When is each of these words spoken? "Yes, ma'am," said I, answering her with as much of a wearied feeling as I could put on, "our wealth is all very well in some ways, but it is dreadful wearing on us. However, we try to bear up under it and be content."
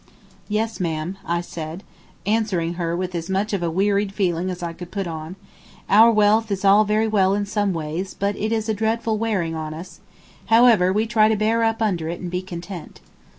"Yes, 0.49 0.79
ma'am," 0.79 1.19
said 1.43 1.83
I, 2.25 2.29
answering 2.31 2.73
her 2.73 2.95
with 2.97 3.13
as 3.13 3.29
much 3.29 3.53
of 3.53 3.61
a 3.61 3.69
wearied 3.69 4.11
feeling 4.11 4.49
as 4.49 4.63
I 4.63 4.73
could 4.73 4.89
put 4.89 5.05
on, 5.05 5.35
"our 5.89 6.09
wealth 6.11 6.49
is 6.49 6.65
all 6.65 6.85
very 6.85 7.07
well 7.07 7.35
in 7.35 7.45
some 7.45 7.71
ways, 7.71 8.15
but 8.15 8.35
it 8.35 8.51
is 8.51 8.65
dreadful 8.65 9.19
wearing 9.19 9.53
on 9.53 9.75
us. 9.75 9.99
However, 10.47 10.91
we 10.91 11.05
try 11.05 11.27
to 11.27 11.35
bear 11.35 11.61
up 11.63 11.83
under 11.83 12.09
it 12.09 12.19
and 12.19 12.31
be 12.31 12.41
content." 12.41 12.99